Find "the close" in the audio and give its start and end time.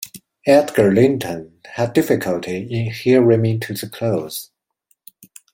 3.75-4.49